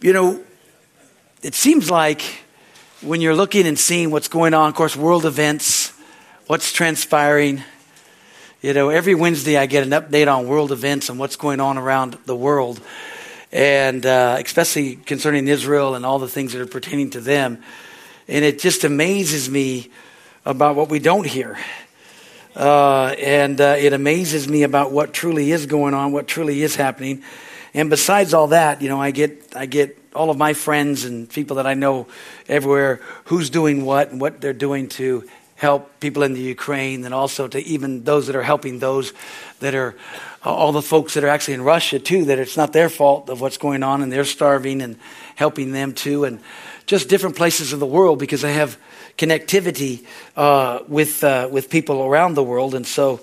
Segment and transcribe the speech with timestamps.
[0.00, 0.42] you know,
[1.42, 2.22] it seems like
[3.02, 5.92] when you're looking and seeing what's going on, of course, world events,
[6.46, 7.62] what's transpiring,
[8.62, 11.76] you know, every Wednesday I get an update on world events and what's going on
[11.76, 12.80] around the world
[13.52, 17.62] and uh, especially concerning Israel and all the things that are pertaining to them.
[18.26, 19.90] And it just amazes me
[20.44, 21.58] about what we don't hear.
[22.56, 26.76] Uh, and uh, it amazes me about what truly is going on, what truly is
[26.76, 27.22] happening.
[27.74, 31.28] And besides all that, you know, I get, I get all of my friends and
[31.28, 32.06] people that I know
[32.48, 35.28] everywhere who's doing what and what they're doing to
[35.62, 39.12] help people in the Ukraine and also to even those that are helping those
[39.60, 39.94] that are
[40.42, 43.40] all the folks that are actually in Russia too, that it's not their fault of
[43.40, 44.98] what's going on and they're starving and
[45.36, 46.40] helping them too, and
[46.86, 48.76] just different places of the world because they have
[49.16, 50.04] connectivity
[50.36, 53.20] uh, with uh, with people around the world, and so.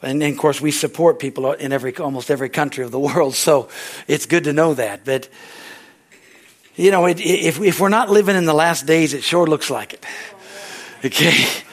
[0.00, 3.34] And, and of course, we support people in every, almost every country of the world,
[3.34, 3.68] so
[4.06, 5.04] it's good to know that.
[5.04, 5.28] But,
[6.76, 9.70] you know, it, if, if we're not living in the last days, it sure looks
[9.70, 10.06] like it.
[11.04, 11.67] Okay?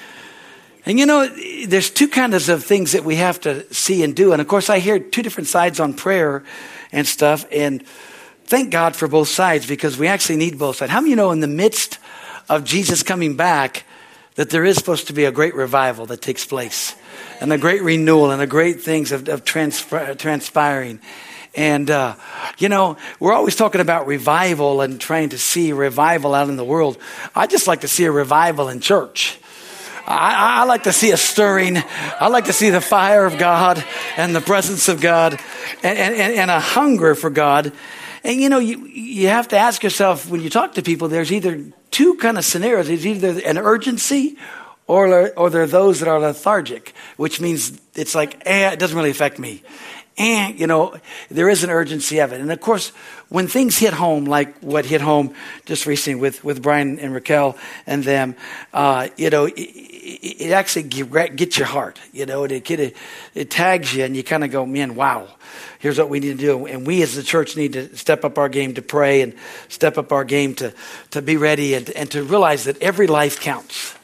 [0.85, 1.27] And you know,
[1.67, 4.33] there's two kinds of things that we have to see and do.
[4.33, 6.43] And of course, I hear two different sides on prayer
[6.91, 7.45] and stuff.
[7.51, 7.85] And
[8.45, 10.91] thank God for both sides because we actually need both sides.
[10.91, 11.97] How many you know in the midst
[12.49, 13.83] of Jesus coming back
[14.35, 16.93] that there is supposed to be a great revival that takes place
[17.41, 20.99] and a great renewal and a great things of, of transpiring.
[21.55, 22.15] And, uh,
[22.57, 26.65] you know, we're always talking about revival and trying to see revival out in the
[26.65, 26.97] world.
[27.33, 29.39] I just like to see a revival in church.
[30.07, 31.77] I, I, like to see a stirring.
[31.77, 33.83] I like to see the fire of God
[34.17, 35.39] and the presence of God
[35.83, 37.71] and, and, and a hunger for God.
[38.23, 41.31] And you know, you, you have to ask yourself when you talk to people, there's
[41.31, 42.87] either two kind of scenarios.
[42.87, 44.37] There's either an urgency
[44.87, 48.95] or, or there are those that are lethargic, which means it's like, eh, it doesn't
[48.95, 49.63] really affect me.
[50.17, 50.95] And, you know,
[51.29, 52.39] there is an urgency of it.
[52.39, 52.89] And of course,
[53.27, 55.33] when things hit home, like what hit home
[55.65, 58.35] just recently with, with Brian and Raquel and them,
[58.73, 62.95] uh, you know, it, it, actually gets your heart, you know, it, it,
[63.33, 65.27] it tags you and you kind of go, man, wow,
[65.79, 66.65] here's what we need to do.
[66.65, 69.33] And we as the church need to step up our game to pray and
[69.67, 70.73] step up our game to,
[71.11, 73.95] to be ready and, and to realize that every life counts.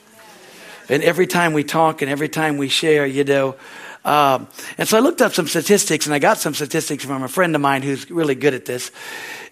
[0.89, 3.55] And every time we talk and every time we share, you know,
[4.03, 4.47] um,
[4.77, 7.53] and so I looked up some statistics, and I got some statistics from a friend
[7.55, 8.91] of mine who's really good at this.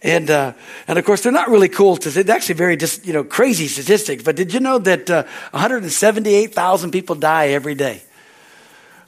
[0.02, 0.54] And uh,
[0.88, 1.98] and of course, they're not really cool.
[1.98, 4.24] To, they're actually very just you know crazy statistics.
[4.24, 8.02] But did you know that uh, 178,000 people die every day?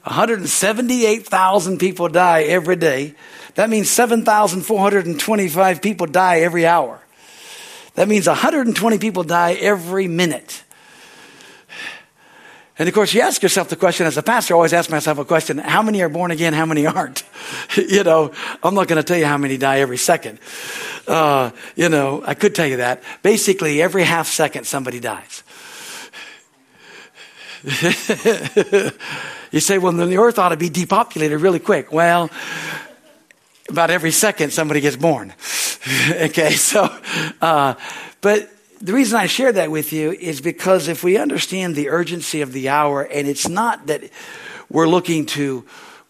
[0.03, 3.15] 178,000 people die every day.
[3.55, 6.99] That means 7,425 people die every hour.
[7.95, 10.63] That means 120 people die every minute.
[12.81, 15.19] And of course, you ask yourself the question as a pastor, I always ask myself
[15.19, 17.23] a question how many are born again, how many aren't?
[17.77, 18.31] you know,
[18.63, 20.39] I'm not going to tell you how many die every second.
[21.07, 23.03] Uh, you know, I could tell you that.
[23.21, 25.43] Basically, every half second, somebody dies.
[29.51, 31.91] you say, well, then the earth ought to be depopulated really quick.
[31.91, 32.31] Well,
[33.69, 35.35] about every second, somebody gets born.
[36.09, 36.89] okay, so,
[37.41, 37.75] uh,
[38.21, 38.49] but
[38.81, 42.51] the reason I share that with you is because if we understand the urgency of
[42.51, 44.03] the hour, and it's not that
[44.69, 45.65] we're looking to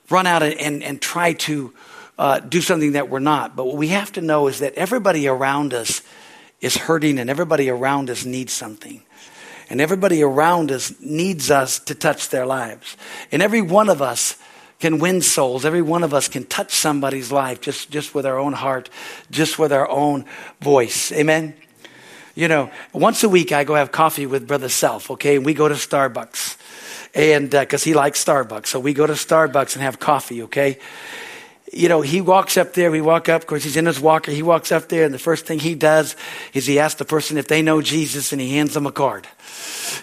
[0.10, 1.74] run out and, and, and try to
[2.18, 5.28] uh, do something that we're not, but what we have to know is that everybody
[5.28, 6.02] around us
[6.62, 9.04] is hurting and everybody around us needs something.
[9.70, 12.98] And everybody around us needs us to touch their lives.
[13.32, 14.38] And every one of us
[14.80, 15.64] can win souls.
[15.64, 18.90] Every one of us can touch somebody's life just, just with our own heart,
[19.30, 20.26] just with our own
[20.60, 21.12] voice.
[21.12, 21.56] Amen?
[22.36, 25.36] You know, once a week I go have coffee with Brother Self, okay?
[25.36, 26.58] And we go to Starbucks.
[27.14, 28.68] And because uh, he likes Starbucks.
[28.68, 30.80] So we go to Starbucks and have coffee, okay?
[31.72, 34.32] You know, he walks up there, we walk up, of course, he's in his walker.
[34.32, 36.18] He walks up there, and the first thing he does
[36.54, 39.28] is he asks the person if they know Jesus, and he hands them a card.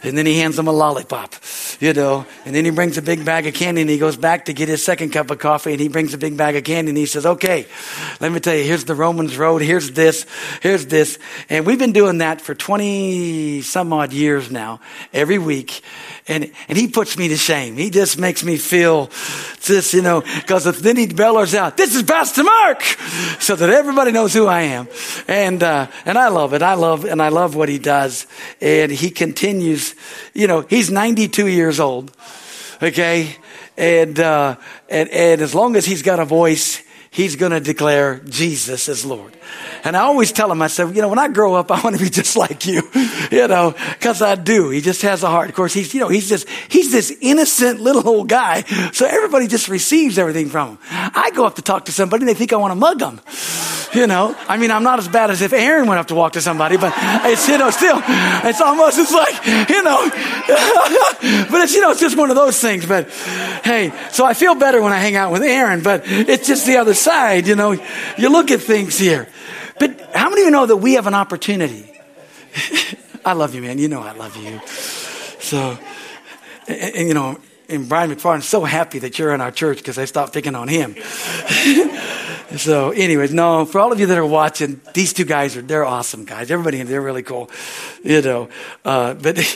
[0.02, 1.34] And then he hands them a lollipop,
[1.80, 2.24] you know.
[2.44, 4.68] And then he brings a big bag of candy, and he goes back to get
[4.68, 7.06] his second cup of coffee, and he brings a big bag of candy, and he
[7.06, 7.66] says, Okay,
[8.20, 10.26] let me tell you, here's the Romans Road, here's this,
[10.62, 11.18] here's this.
[11.50, 14.80] And we've been doing that for 20 some odd years now,
[15.12, 15.82] every week.
[16.28, 17.76] And, and he puts me to shame.
[17.76, 19.10] He just makes me feel
[19.66, 22.82] this, you know, because then he bellers out, this is Pastor Mark!
[23.40, 24.88] So that everybody knows who I am.
[25.26, 26.62] And, uh, and I love it.
[26.62, 28.26] I love, and I love what he does.
[28.60, 29.94] And he continues,
[30.34, 32.16] you know, he's 92 years old.
[32.82, 33.37] Okay.
[33.76, 34.56] And, uh,
[34.88, 39.04] and, and as long as he's got a voice, he's going to declare Jesus as
[39.04, 39.38] Lord.
[39.84, 41.96] And I always tell him, I said, you know, when I grow up, I want
[41.96, 42.82] to be just like you,
[43.30, 44.70] you know, because I do.
[44.70, 45.48] He just has a heart.
[45.48, 48.62] Of course, he's, you know, he's just, he's this innocent little old guy.
[48.92, 50.78] So everybody just receives everything from him.
[50.90, 53.20] I go up to talk to somebody and they think I want to mug them.
[53.94, 56.34] You know, I mean, I'm not as bad as if Aaron went up to walk
[56.34, 56.92] to somebody, but
[57.24, 60.10] it's, you know, still, it's almost, it's like, you know,
[61.50, 62.84] but it's, you know, it's just one of those things.
[62.84, 63.08] But
[63.64, 66.76] hey, so I feel better when I hang out with Aaron, but it's just the
[66.76, 67.72] other side, you know,
[68.18, 69.26] you look at things here.
[70.14, 71.90] How many of you know that we have an opportunity?
[73.25, 73.78] I love you, man.
[73.78, 74.60] You know I love you.
[75.40, 75.78] So,
[76.66, 77.38] and, and you know,
[77.69, 80.69] and Brian McFarland's so happy that you're in our church because I stopped picking on
[80.69, 80.96] him.
[82.56, 85.84] so, anyways, no, for all of you that are watching, these two guys are, they're
[85.84, 86.50] awesome guys.
[86.50, 87.50] Everybody, they're really cool,
[88.02, 88.49] you know.
[88.84, 89.46] Uh, but they,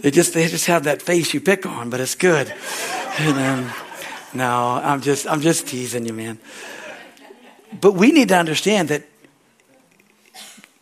[0.00, 2.52] they, just, they just have that face you pick on, but it's good.
[3.18, 3.72] And, um,
[4.34, 6.38] no, I'm just, I'm just teasing you, man.
[7.80, 9.04] But we need to understand that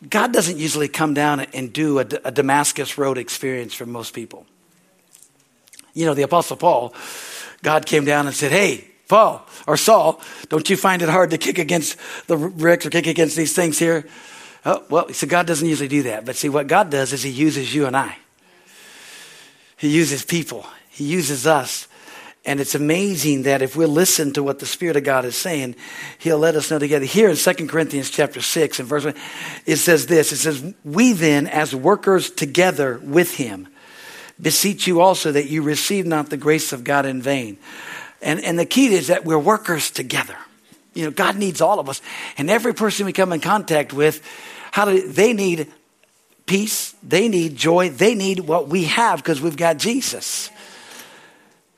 [0.07, 4.45] God doesn't usually come down and do a, a Damascus Road experience for most people.
[5.93, 6.95] You know, the Apostle Paul,
[7.61, 11.37] God came down and said, Hey, Paul or Saul, don't you find it hard to
[11.37, 14.07] kick against the bricks or kick against these things here?
[14.65, 16.25] Oh, well, said God doesn't usually do that.
[16.25, 18.17] But see, what God does is He uses you and I.
[19.77, 20.65] He uses people.
[20.89, 21.87] He uses us
[22.43, 25.75] and it's amazing that if we listen to what the Spirit of God is saying,
[26.17, 27.05] He'll let us know together.
[27.05, 29.13] Here in 2 Corinthians chapter 6 and verse 1,
[29.67, 30.31] it says this.
[30.31, 33.67] It says, We then, as workers together with Him,
[34.41, 37.57] beseech you also that you receive not the grace of God in vain.
[38.23, 40.37] And, and the key is that we're workers together.
[40.95, 42.01] You know, God needs all of us.
[42.37, 44.21] And every person we come in contact with,
[44.71, 45.71] how do they need
[46.47, 50.49] peace, they need joy, they need what we have because we've got Jesus.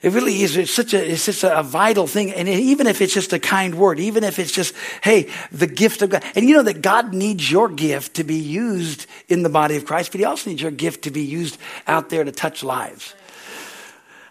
[0.03, 0.57] It really is.
[0.57, 2.33] It's such a, it's such a vital thing.
[2.33, 6.01] And even if it's just a kind word, even if it's just, hey, the gift
[6.01, 6.25] of God.
[6.35, 9.85] And you know that God needs your gift to be used in the body of
[9.85, 11.57] Christ, but He also needs your gift to be used
[11.88, 13.15] out there to touch lives.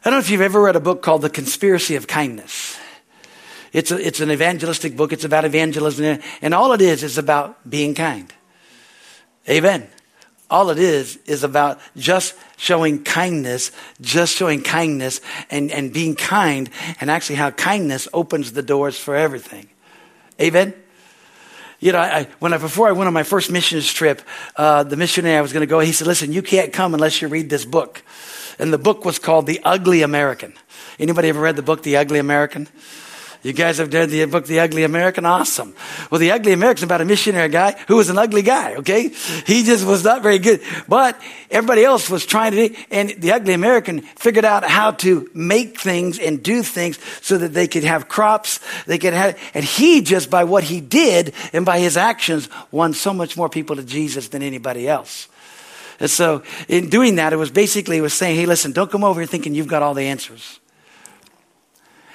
[0.04, 2.76] I don't know if you've ever read a book called The Conspiracy of Kindness.
[3.72, 5.10] It's, a, it's an evangelistic book.
[5.14, 6.18] It's about evangelism.
[6.42, 8.30] And all it is is about being kind.
[9.48, 9.88] Amen.
[10.52, 13.72] All it is is about just showing kindness,
[14.02, 16.68] just showing kindness and, and being kind,
[17.00, 19.70] and actually how kindness opens the doors for everything.
[20.38, 20.74] Amen?
[21.80, 24.20] You know, I, when I, before I went on my first missions trip,
[24.54, 27.22] uh, the missionary I was going to go, he said, listen, you can't come unless
[27.22, 28.02] you read this book.
[28.58, 30.52] And the book was called The Ugly American.
[30.98, 32.68] Anybody ever read the book, The Ugly American?
[33.42, 35.26] You guys have read the book, The Ugly American?
[35.26, 35.74] Awesome.
[36.10, 39.08] Well, The Ugly American's about a missionary guy who was an ugly guy, okay?
[39.46, 40.60] He just was not very good.
[40.86, 45.80] But everybody else was trying to, and The Ugly American figured out how to make
[45.80, 50.02] things and do things so that they could have crops, they could have, and he
[50.02, 53.82] just by what he did and by his actions won so much more people to
[53.82, 55.26] Jesus than anybody else.
[55.98, 59.02] And so in doing that, it was basically, it was saying, hey, listen, don't come
[59.02, 60.60] over here thinking you've got all the answers.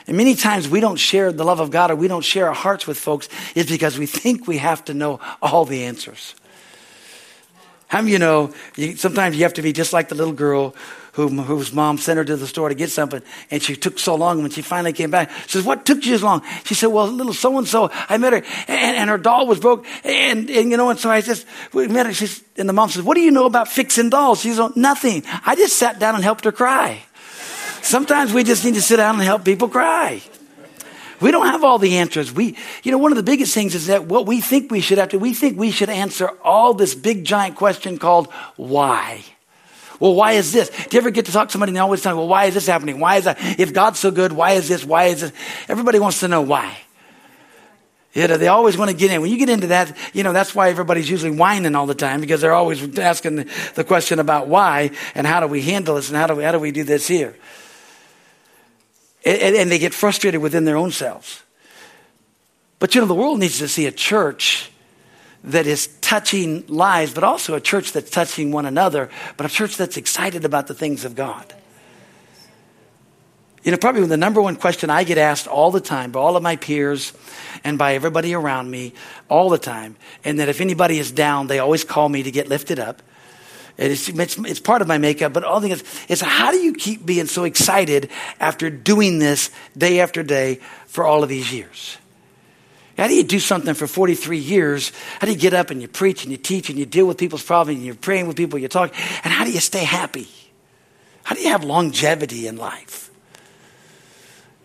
[0.08, 2.54] And many times we don't share the love of God or we don't share our
[2.54, 6.34] hearts with folks is because we think we have to know all the answers.
[7.88, 10.76] How many you know, you, sometimes you have to be just like the little girl
[11.14, 14.14] who, whose mom sent her to the store to get something, and she took so
[14.14, 14.44] long.
[14.44, 17.08] When she finally came back, she says, "What took you as long?" She said, "Well,
[17.08, 20.70] little so and so, I met her, and, and, her doll was broke, and, and
[20.70, 23.16] you know, and so I just we met her." She's, and the mom says, "What
[23.16, 25.24] do you know about fixing dolls?" She's like, "Nothing.
[25.44, 27.02] I just sat down and helped her cry."
[27.88, 30.22] Sometimes we just need to sit down and help people cry.
[31.22, 32.34] We don't have all the answers.
[32.34, 34.98] We, you know, one of the biggest things is that what we think we should
[34.98, 38.28] have to, we think we should answer all this big giant question called
[38.58, 39.24] why.
[40.02, 40.70] Well, why is this?
[40.70, 42.46] Do you ever get to talk to somebody and they always tell me, well, why
[42.46, 43.00] is this happening?
[43.00, 43.38] Why is that?
[43.58, 44.84] If God's so good, why is this?
[44.84, 45.32] Why is this?
[45.70, 46.78] Everybody wants to know why.
[48.14, 49.22] You know, they always want to get in.
[49.22, 52.20] When you get into that, you know, that's why everybody's usually whining all the time
[52.20, 56.18] because they're always asking the question about why and how do we handle this and
[56.18, 57.34] how do we, how do we do this here?
[59.28, 61.44] And, and they get frustrated within their own selves.
[62.80, 64.72] But you know, the world needs to see a church
[65.44, 69.78] that is touching lives, but also a church that's touching one another, but a church
[69.78, 71.54] that's excited about the things of God.
[73.64, 76.38] You know, probably the number one question I get asked all the time by all
[76.38, 77.12] of my peers
[77.64, 78.94] and by everybody around me
[79.30, 82.48] all the time, and that if anybody is down, they always call me to get
[82.48, 83.02] lifted up.
[83.78, 85.72] It's, it's, it's, part of my makeup, but all the
[86.10, 91.06] is how do you keep being so excited after doing this day after day for
[91.06, 91.98] all of these years?
[92.98, 94.92] How do you do something for 43 years?
[95.20, 97.20] How do you get up and you preach and you teach and you deal with
[97.20, 98.92] people's problems and you're praying with people, you talk,
[99.24, 100.28] and how do you stay happy?
[101.24, 103.12] How do you have longevity in life?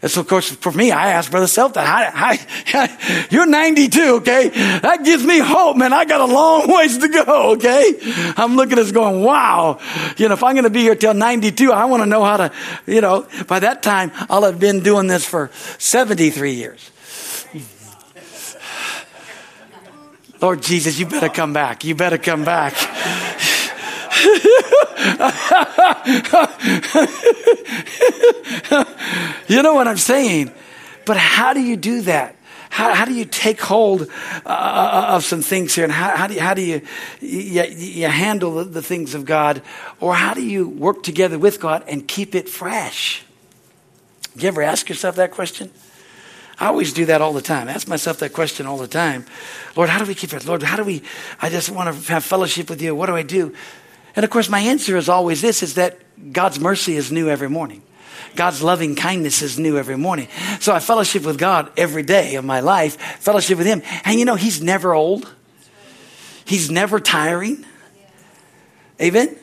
[0.02, 3.28] And so, of course, for me, I asked Brother Self that.
[3.30, 4.48] You're 92, okay?
[4.48, 5.92] That gives me hope, man.
[5.92, 7.98] I got a long ways to go, okay?
[8.36, 9.78] I'm looking at this going, wow.
[10.16, 12.36] You know, if I'm going to be here till 92, I want to know how
[12.38, 12.52] to,
[12.86, 16.90] you know, by that time, I'll have been doing this for 73 years.
[20.40, 21.84] Lord Jesus, you better come back.
[21.84, 22.74] You better come back.
[29.48, 30.52] you know what I'm saying?
[31.04, 32.36] But how do you do that?
[32.70, 34.06] How, how do you take hold uh,
[34.46, 35.84] uh, of some things here?
[35.84, 36.80] And how, how do you, how do you,
[37.20, 39.60] you, you handle the, the things of God?
[40.00, 43.24] Or how do you work together with God and keep it fresh?
[44.36, 45.70] You ever ask yourself that question?
[46.58, 47.68] I always do that all the time.
[47.68, 49.26] I ask myself that question all the time.
[49.76, 50.46] Lord, how do we keep it?
[50.46, 51.02] Lord, how do we,
[51.42, 52.94] I just want to have fellowship with you.
[52.94, 53.54] What do I do?
[54.14, 55.98] And of course, my answer is always this, is that
[56.32, 57.82] God's mercy is new every morning.
[58.34, 60.28] God's loving kindness is new every morning.
[60.60, 63.82] So I fellowship with God every day of my life, fellowship with Him.
[64.04, 65.32] And you know, He's never old.
[66.44, 67.64] He's never tiring.
[69.00, 69.36] Amen?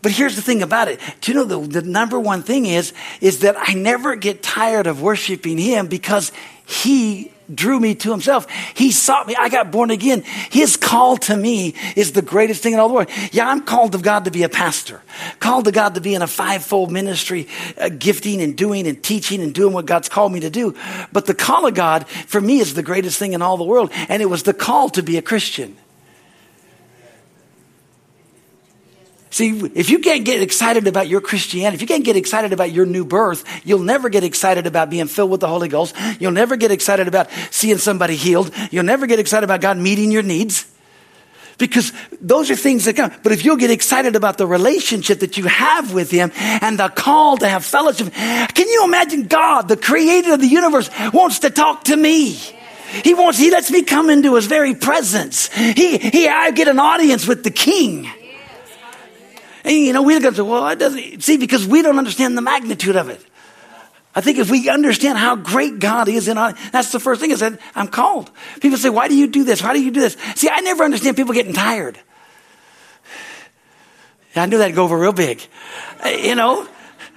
[0.00, 1.00] But here's the thing about it.
[1.20, 4.86] Do you know the, the number one thing is, is that I never get tired
[4.86, 6.32] of worshiping Him because
[6.66, 8.46] He drew me to himself.
[8.74, 9.34] He sought me.
[9.36, 10.22] I got born again.
[10.50, 13.10] His call to me is the greatest thing in all the world.
[13.32, 15.02] Yeah, I'm called of God to be a pastor,
[15.40, 19.42] called to God to be in a fivefold ministry, uh, gifting and doing and teaching
[19.42, 20.74] and doing what God's called me to do.
[21.12, 23.90] But the call of God for me is the greatest thing in all the world.
[24.08, 25.76] And it was the call to be a Christian.
[29.30, 32.72] See, if you can't get excited about your Christianity, if you can't get excited about
[32.72, 35.94] your new birth, you'll never get excited about being filled with the Holy Ghost.
[36.18, 38.52] You'll never get excited about seeing somebody healed.
[38.70, 40.66] You'll never get excited about God meeting your needs.
[41.58, 43.12] Because those are things that come.
[43.24, 46.88] But if you'll get excited about the relationship that you have with Him and the
[46.88, 51.50] call to have fellowship, can you imagine God, the creator of the universe, wants to
[51.50, 52.34] talk to me?
[53.04, 55.52] He wants, He lets me come into His very presence.
[55.52, 58.08] He, he, I get an audience with the King.
[59.68, 62.40] And, you know, we're gonna say, well, it doesn't, see, because we don't understand the
[62.40, 63.22] magnitude of it.
[64.14, 67.32] I think if we understand how great God is in our, that's the first thing
[67.32, 68.30] is that I'm called.
[68.60, 69.62] People say, why do you do this?
[69.62, 70.16] Why do you do this?
[70.36, 71.98] See, I never understand people getting tired.
[74.34, 75.46] I knew that'd go over real big.
[76.02, 76.66] Uh, you know,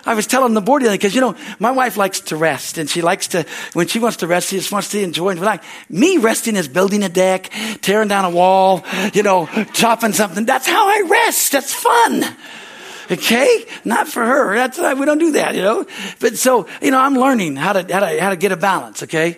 [0.06, 3.02] I was telling the board because you know my wife likes to rest, and she
[3.02, 5.66] likes to when she wants to rest, she just wants to enjoy and relax.
[5.90, 10.46] Me resting is building a deck, tearing down a wall, you know, chopping something.
[10.46, 11.52] That's how I rest.
[11.52, 12.24] That's fun.
[13.12, 14.56] Okay, not for her.
[14.56, 15.86] That's uh, we don't do that, you know.
[16.20, 19.04] But so you know, I'm learning how to how to how to get a balance.
[19.04, 19.38] Okay,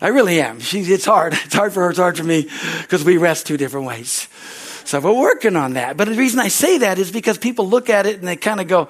[0.00, 0.60] I really am.
[0.60, 1.34] She, it's hard.
[1.44, 1.90] It's hard for her.
[1.90, 2.48] It's hard for me
[2.82, 4.26] because we rest two different ways.
[4.90, 5.96] So we're working on that.
[5.96, 8.60] But the reason I say that is because people look at it and they kind
[8.60, 8.88] of go,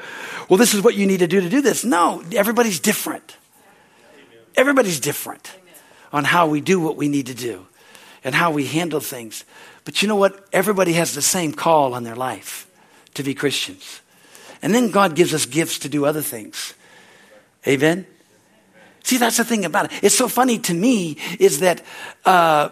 [0.48, 1.84] well, this is what you need to do to do this.
[1.84, 3.36] No, everybody's different.
[4.56, 5.52] Everybody's different
[6.10, 7.66] on how we do what we need to do
[8.24, 9.44] and how we handle things.
[9.84, 10.48] But you know what?
[10.54, 12.66] Everybody has the same call on their life
[13.12, 14.00] to be Christians.
[14.62, 16.72] And then God gives us gifts to do other things.
[17.68, 18.06] Amen?
[19.04, 20.02] See, that's the thing about it.
[20.02, 21.82] It's so funny to me is that
[22.24, 22.70] uh,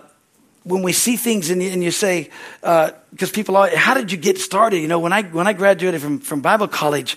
[0.68, 4.12] when we see things and you, and you say, because uh, people are, how did
[4.12, 4.78] you get started?
[4.78, 7.16] You know, when I, when I graduated from, from Bible college,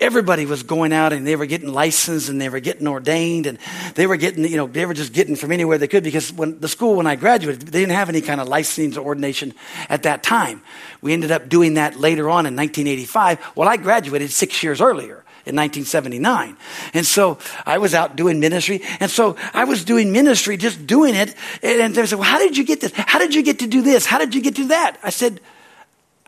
[0.00, 3.58] everybody was going out and they were getting licensed and they were getting ordained and
[3.94, 6.58] they were getting, you know, they were just getting from anywhere they could because when
[6.60, 9.54] the school, when I graduated, they didn't have any kind of licensing or ordination
[9.88, 10.62] at that time.
[11.00, 13.52] We ended up doing that later on in 1985.
[13.56, 16.56] Well, I graduated six years earlier in 1979.
[16.94, 18.82] And so I was out doing ministry.
[19.00, 21.34] And so I was doing ministry, just doing it.
[21.62, 22.92] And they said, well, how did you get this?
[22.94, 24.06] How did you get to do this?
[24.06, 24.98] How did you get to that?
[25.02, 25.40] I said,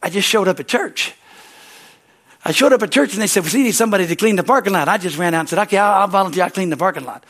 [0.02, 1.14] I just showed up at church.
[2.44, 4.42] I showed up at church and they said, well, we need somebody to clean the
[4.42, 4.88] parking lot.
[4.88, 6.44] I just ran out and said, okay, I'll, I'll volunteer.
[6.44, 7.24] I'll clean the parking lot.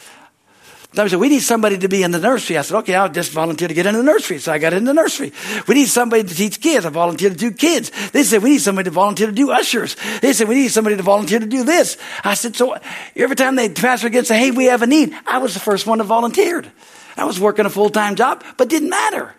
[0.92, 2.58] They said, we need somebody to be in the nursery.
[2.58, 4.38] I said, okay, I'll just volunteer to get in the nursery.
[4.38, 5.32] So I got in the nursery.
[5.68, 6.84] We need somebody to teach kids.
[6.84, 7.92] I volunteered to do kids.
[8.10, 9.94] They said, we need somebody to volunteer to do ushers.
[10.20, 11.96] They said, we need somebody to volunteer to do this.
[12.24, 12.76] I said, so
[13.14, 15.86] every time they pastor again say, hey, we have a need, I was the first
[15.86, 16.70] one that volunteered.
[17.16, 19.32] I was working a full time job, but didn't matter.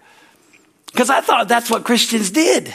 [0.85, 2.73] Because I thought that's what Christians did.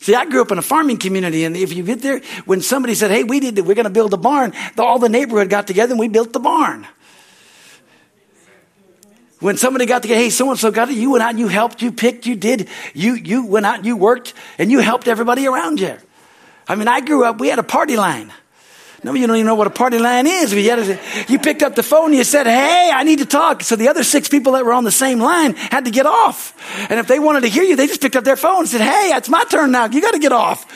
[0.00, 2.94] See, I grew up in a farming community, and if you get there, when somebody
[2.94, 5.66] said, "Hey, we need to, we're going to build a barn," all the neighborhood got
[5.66, 6.86] together and we built the barn.
[9.40, 11.82] When somebody got together, hey, so and so got it, you went out, you helped,
[11.82, 15.46] you picked, you did, you you went out, and you worked, and you helped everybody
[15.46, 15.96] around you.
[16.66, 18.32] I mean, I grew up, we had a party line.
[19.02, 20.52] No, you don't even know what a party line is.
[20.52, 23.62] You, to, you picked up the phone and you said, Hey, I need to talk.
[23.62, 26.54] So the other six people that were on the same line had to get off.
[26.90, 28.82] And if they wanted to hear you, they just picked up their phone and said,
[28.82, 29.86] Hey, it's my turn now.
[29.86, 30.66] You got to get off.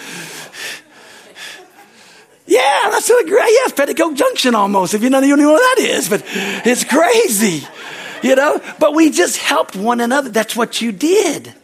[2.46, 3.40] Yeah, that's really great.
[3.40, 6.84] Yeah, it's Petticoat Junction almost, if you don't even know what that is, but it's
[6.84, 7.66] crazy,
[8.22, 8.60] you know?
[8.78, 10.28] But we just helped one another.
[10.28, 11.54] That's what you did.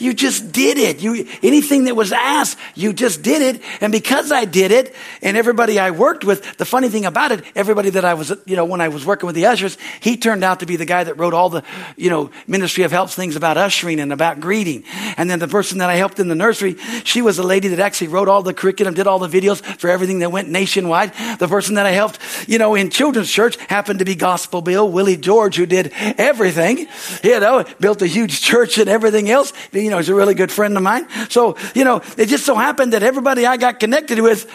[0.00, 1.00] You just did it.
[1.00, 3.62] You, anything that was asked, you just did it.
[3.80, 7.44] And because I did it, and everybody I worked with, the funny thing about it,
[7.54, 10.42] everybody that I was, you know, when I was working with the ushers, he turned
[10.42, 11.62] out to be the guy that wrote all the,
[11.96, 14.84] you know, Ministry of Helps things about ushering and about greeting.
[15.18, 17.78] And then the person that I helped in the nursery, she was a lady that
[17.78, 21.12] actually wrote all the curriculum, did all the videos for everything that went nationwide.
[21.38, 24.90] The person that I helped, you know, in children's church happened to be Gospel Bill,
[24.90, 26.88] Willie George, who did everything,
[27.22, 29.52] you know, built a huge church and everything else.
[29.72, 31.08] You you know, he's a really good friend of mine.
[31.30, 34.48] So, you know, it just so happened that everybody I got connected with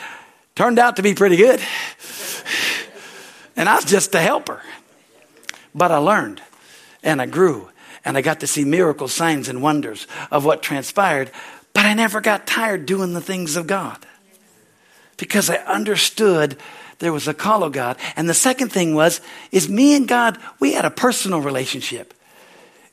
[0.55, 1.59] turned out to be pretty good.
[3.57, 4.61] And I was just a helper.
[5.73, 6.41] But I learned
[7.03, 7.67] and I grew
[8.05, 11.31] and I got to see miracles, signs, and wonders of what transpired.
[11.73, 13.97] But I never got tired doing the things of God
[15.17, 16.55] because I understood
[16.99, 17.97] there was a call of God.
[18.15, 19.19] And the second thing was,
[19.51, 22.13] is me and God, we had a personal relationship.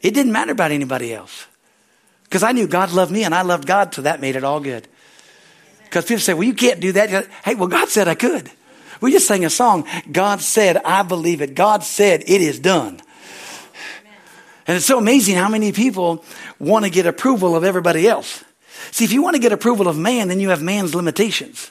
[0.01, 1.47] It didn't matter about anybody else.
[2.33, 4.59] Because I knew God loved me and I loved God, so that made it all
[4.59, 4.89] good.
[5.85, 7.27] Because people say, well, you can't do that.
[7.45, 8.51] Hey, well, God said I could.
[9.03, 9.87] We just sang a song.
[10.11, 11.55] God said, I believe it.
[11.55, 13.03] God said, it is done.
[14.67, 16.25] And it's so amazing how many people
[16.59, 18.43] want to get approval of everybody else.
[18.93, 21.71] See, if you want to get approval of man, then you have man's limitations.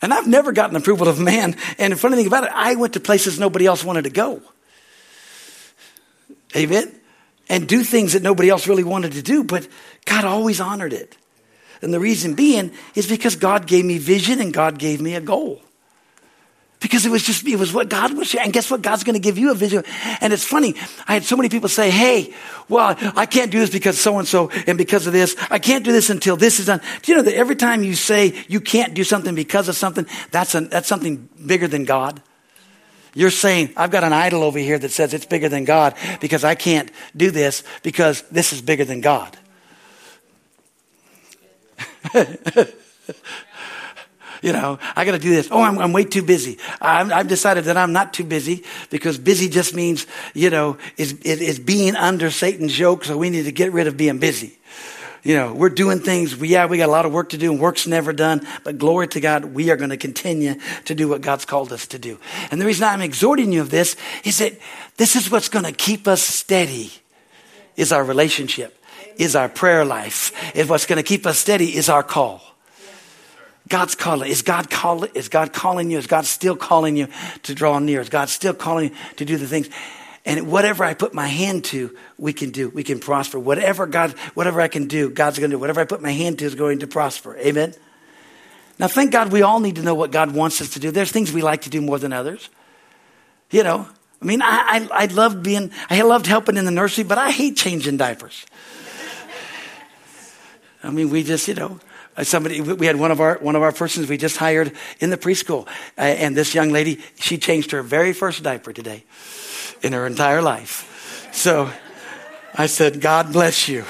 [0.00, 1.56] And I've never gotten approval of man.
[1.78, 4.40] And the funny thing about it, I went to places nobody else wanted to go.
[6.54, 6.92] Amen?
[7.48, 9.66] And do things that nobody else really wanted to do, but
[10.04, 11.16] God always honored it.
[11.82, 15.20] And the reason being is because God gave me vision and God gave me a
[15.20, 15.60] goal.
[16.78, 18.82] Because it was just, it was what God was, and guess what?
[18.82, 19.82] God's going to give you a vision.
[20.20, 20.74] And it's funny.
[21.08, 22.34] I had so many people say, Hey,
[22.68, 25.36] well, I can't do this because so and so and because of this.
[25.50, 26.82] I can't do this until this is done.
[27.02, 30.06] Do you know that every time you say you can't do something because of something,
[30.30, 32.20] that's, a, that's something bigger than God?
[33.16, 36.44] You're saying, I've got an idol over here that says it's bigger than God because
[36.44, 39.34] I can't do this because this is bigger than God.
[44.42, 45.48] you know, I got to do this.
[45.50, 46.58] Oh, I'm, I'm way too busy.
[46.78, 51.14] i have decided that I'm not too busy because busy just means, you know, is,
[51.22, 53.04] is being under Satan's yoke.
[53.04, 54.58] So we need to get rid of being busy
[55.26, 56.36] you know, we're doing things.
[56.36, 58.78] We, yeah, we got a lot of work to do and work's never done, but
[58.78, 61.98] glory to God, we are going to continue to do what God's called us to
[61.98, 62.20] do.
[62.52, 64.52] And the reason I'm exhorting you of this is that
[64.98, 66.92] this is what's going to keep us steady
[67.74, 68.80] is our relationship,
[69.16, 70.32] is our prayer life.
[70.54, 72.40] Is what's going to keep us steady is our call.
[73.68, 74.30] God's calling.
[74.30, 75.10] Is God calling?
[75.14, 75.98] Is God calling you?
[75.98, 77.08] Is God still calling you
[77.42, 78.00] to draw near?
[78.00, 79.68] Is God still calling you to do the things?
[80.26, 82.68] And whatever I put my hand to, we can do.
[82.68, 83.38] We can prosper.
[83.38, 85.60] Whatever God, whatever I can do, God's going to do.
[85.60, 87.36] Whatever I put my hand to is going to prosper.
[87.36, 87.74] Amen.
[88.76, 90.90] Now, thank God we all need to know what God wants us to do.
[90.90, 92.50] There's things we like to do more than others.
[93.52, 93.86] You know,
[94.20, 97.30] I mean, I, I, I loved being, I loved helping in the nursery, but I
[97.30, 98.44] hate changing diapers.
[100.82, 101.78] I mean, we just, you know,
[102.16, 105.10] uh, somebody, we had one of our, one of our persons we just hired in
[105.10, 105.68] the preschool.
[105.96, 109.04] Uh, and this young lady, she changed her very first diaper today
[109.82, 111.28] in her entire life.
[111.32, 111.70] So
[112.54, 113.84] I said, God bless you.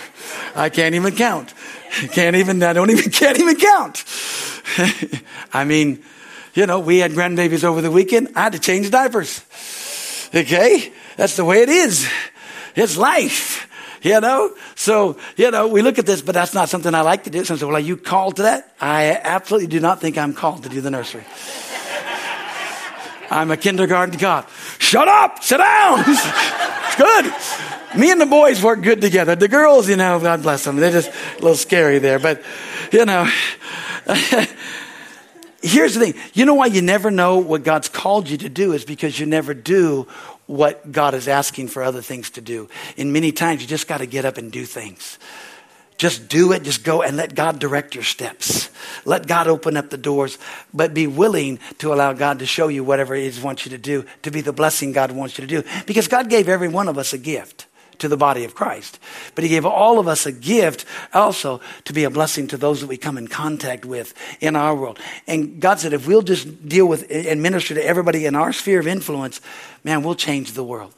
[0.54, 1.54] I can't even count.
[2.12, 4.04] Can't even, I don't even, can't even count.
[5.52, 6.02] I mean,
[6.52, 8.32] you know, we had grandbabies over the weekend.
[8.34, 9.42] I had to change diapers.
[10.34, 10.92] Okay?
[11.16, 12.06] That's the way it is.
[12.74, 13.66] It's life.
[14.02, 14.54] You know?
[14.74, 17.44] So, you know, we look at this, but that's not something I like to do.
[17.44, 18.74] Say, well, are you called to that?
[18.80, 21.24] I absolutely do not think I'm called to do the nursery.
[23.30, 24.50] I'm a kindergarten cop.
[24.78, 25.42] Shut up!
[25.42, 26.00] Sit down!
[26.06, 27.98] it's good.
[27.98, 29.36] Me and the boys work good together.
[29.36, 32.18] The girls, you know, God bless them, they're just a little scary there.
[32.18, 32.42] But,
[32.92, 33.24] you know,
[35.62, 36.14] here's the thing.
[36.34, 39.26] You know why you never know what God's called you to do is because you
[39.26, 40.06] never do
[40.46, 42.68] what God is asking for other things to do.
[42.96, 45.18] And many times you just got to get up and do things.
[45.96, 46.62] Just do it.
[46.62, 48.70] Just go and let God direct your steps.
[49.04, 50.38] Let God open up the doors,
[50.74, 54.04] but be willing to allow God to show you whatever He wants you to do,
[54.22, 55.68] to be the blessing God wants you to do.
[55.86, 57.66] Because God gave every one of us a gift
[57.98, 58.98] to the body of Christ.
[59.34, 62.82] But He gave all of us a gift also to be a blessing to those
[62.82, 64.98] that we come in contact with in our world.
[65.26, 68.80] And God said, if we'll just deal with and minister to everybody in our sphere
[68.80, 69.40] of influence,
[69.82, 70.92] man, we'll change the world.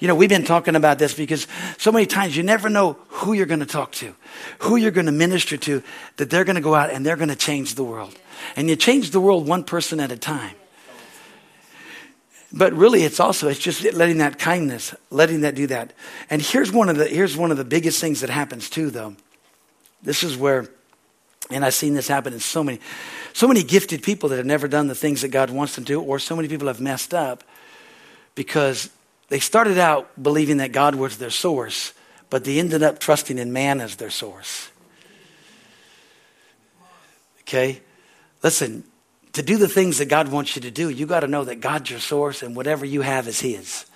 [0.00, 1.46] You know, we've been talking about this because
[1.78, 4.14] so many times you never know who you're going to talk to,
[4.60, 5.82] who you're going to minister to,
[6.16, 8.14] that they're going to go out and they're going to change the world.
[8.56, 10.56] And you change the world one person at a time.
[12.52, 15.94] But really, it's also, it's just letting that kindness, letting that do that.
[16.28, 19.16] And here's one of the, here's one of the biggest things that happens too, though.
[20.02, 20.68] This is where,
[21.50, 22.80] and I've seen this happen in so many,
[23.32, 26.02] so many gifted people that have never done the things that God wants them to,
[26.02, 27.42] or so many people have messed up
[28.34, 28.90] because
[29.32, 31.94] they started out believing that God was their source,
[32.28, 34.70] but they ended up trusting in man as their source.
[37.40, 37.80] Okay?
[38.42, 38.84] Listen,
[39.32, 41.60] to do the things that God wants you to do, you got to know that
[41.62, 43.86] God's your source and whatever you have is His.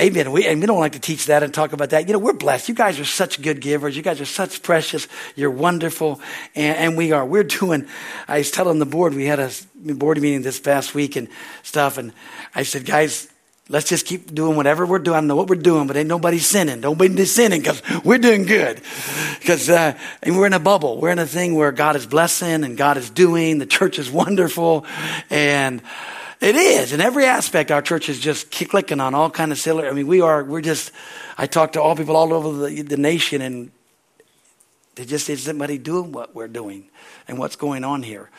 [0.00, 0.32] Amen.
[0.32, 2.06] We, and we don't like to teach that and talk about that.
[2.06, 2.70] You know, we're blessed.
[2.70, 3.94] You guys are such good givers.
[3.94, 5.06] You guys are such precious.
[5.36, 6.18] You're wonderful.
[6.54, 7.26] And, and we are.
[7.26, 7.86] We're doing,
[8.26, 11.28] I was telling the board, we had a board meeting this past week and
[11.62, 11.98] stuff.
[11.98, 12.14] And
[12.54, 13.28] I said, guys,
[13.70, 15.18] Let's just keep doing whatever we're doing.
[15.18, 16.80] I know what we're doing, but ain't nobody sinning.
[16.80, 18.80] Nobody's sinning because we're doing good.
[19.38, 19.92] Because uh,
[20.26, 20.98] we're in a bubble.
[20.98, 23.58] We're in a thing where God is blessing and God is doing.
[23.58, 24.86] The church is wonderful,
[25.28, 25.82] and
[26.40, 27.70] it is in every aspect.
[27.70, 29.86] Our church is just clicking on all kind of silly.
[29.86, 30.42] I mean, we are.
[30.42, 30.90] We're just.
[31.36, 33.70] I talk to all people all over the, the nation, and
[34.94, 36.88] there just isn't anybody doing what we're doing
[37.28, 38.30] and what's going on here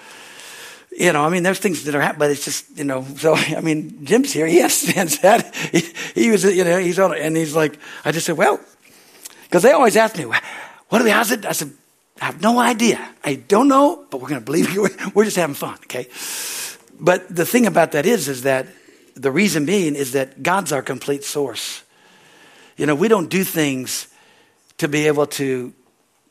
[0.91, 3.35] you know, I mean, there's things that are happening, but it's just, you know, so,
[3.35, 4.47] I mean, Jim's here.
[4.47, 5.55] He understands that.
[5.55, 5.83] He,
[6.15, 7.21] he was, you know, he's on it.
[7.21, 8.59] And he's like, I just said, well,
[9.43, 11.45] because they always ask me, what do we, how's it?
[11.45, 11.71] I said,
[12.21, 12.99] I have no idea.
[13.23, 14.89] I don't know, but we're going to believe you.
[15.13, 16.07] We're just having fun, okay?
[16.99, 18.67] But the thing about that is, is that
[19.15, 21.83] the reason being is that God's our complete source.
[22.75, 24.07] You know, we don't do things
[24.79, 25.73] to be able to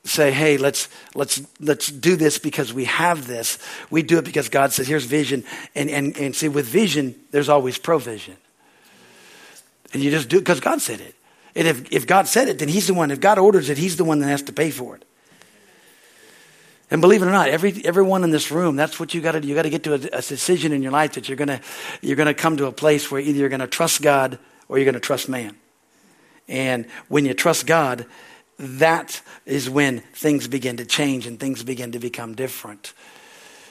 [0.09, 3.59] say, hey, let's, let's, let's do this because we have this.
[3.91, 5.45] We do it because God says, here's vision.
[5.75, 8.37] And, and, and see, with vision, there's always provision.
[9.93, 11.15] And you just do it because God said it.
[11.55, 13.11] And if, if God said it, then He's the one.
[13.11, 15.05] If God orders it, He's the one that has to pay for it.
[16.91, 19.41] And believe it or not, every everyone in this room, that's what you got to
[19.41, 19.49] do.
[19.49, 21.61] You got to get to a, a, decision in your life that you're gonna
[22.01, 25.01] you're gonna come to a place where either you're gonna trust God or you're gonna
[25.01, 25.57] trust man.
[26.49, 28.07] And when you trust God,
[28.59, 32.93] that is when things begin to change and things begin to become different.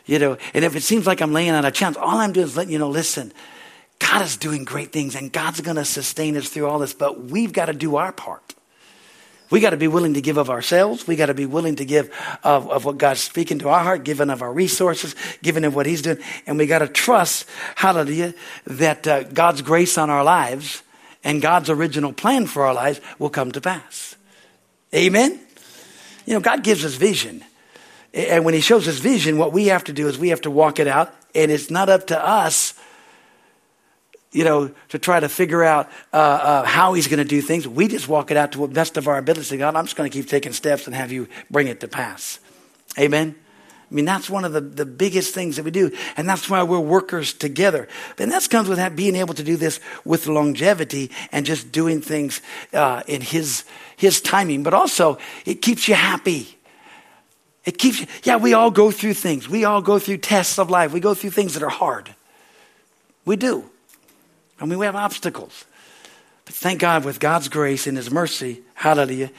[0.06, 2.46] You know, and if it seems like I'm laying out a chance, all I'm doing
[2.46, 3.34] is letting you know, listen,
[4.00, 7.26] God is doing great things and God's going to sustain us through all this, but
[7.26, 8.56] we've got to do our part.
[9.50, 11.08] We got to be willing to give of ourselves.
[11.08, 14.04] We got to be willing to give of, of what God's speaking to our heart,
[14.04, 16.18] giving of our resources, giving of what He's doing.
[16.46, 18.34] And we got to trust, hallelujah,
[18.66, 20.84] that uh, God's grace on our lives
[21.24, 24.17] and God's original plan for our lives will come to pass.
[24.94, 25.40] Amen?
[26.26, 27.44] You know, God gives us vision.
[28.14, 30.52] And when He shows us vision, what we have to do is we have to
[30.52, 31.14] walk it out.
[31.36, 32.74] And it's not up to us,
[34.32, 37.68] you know, to try to figure out uh, uh, how He's going to do things.
[37.68, 39.58] We just walk it out to the best of our ability.
[39.58, 42.40] God, I'm just going to keep taking steps and have you bring it to pass.
[42.98, 43.36] Amen?
[43.90, 45.92] I mean, that's one of the, the biggest things that we do.
[46.18, 47.88] And that's why we're workers together.
[48.18, 52.42] And that comes with being able to do this with longevity and just doing things
[52.74, 53.64] uh, in his,
[53.98, 54.64] his timing.
[54.64, 56.58] But also, it keeps you happy.
[57.66, 59.50] It keeps you, yeah, we all go through things.
[59.50, 60.94] We all go through tests of life.
[60.94, 62.16] We go through things that are hard.
[63.26, 63.70] We do.
[64.58, 65.66] I mean, we have obstacles.
[66.46, 69.32] But thank God, with God's grace and His mercy, hallelujah,